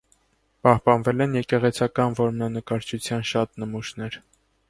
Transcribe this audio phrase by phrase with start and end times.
[0.67, 4.21] Պահպանվել են եկեղեցական որմնանկարչության շատ նմուշներ։